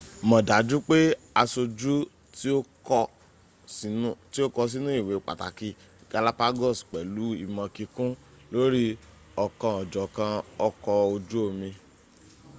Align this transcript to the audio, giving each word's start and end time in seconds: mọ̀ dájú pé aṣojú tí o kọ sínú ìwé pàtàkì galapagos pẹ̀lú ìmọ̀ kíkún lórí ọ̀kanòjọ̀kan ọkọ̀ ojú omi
mọ̀ 0.27 0.39
dájú 0.47 0.77
pé 0.89 0.97
aṣojú 1.41 1.93
tí 4.33 4.39
o 4.45 4.47
kọ 4.55 4.61
sínú 4.71 4.89
ìwé 4.99 5.13
pàtàkì 5.27 5.69
galapagos 6.11 6.77
pẹ̀lú 6.91 7.25
ìmọ̀ 7.45 7.67
kíkún 7.75 8.11
lórí 8.53 8.85
ọ̀kanòjọ̀kan 9.43 10.33
ọkọ̀ 10.67 10.95
ojú 11.13 11.37
omi 11.49 11.69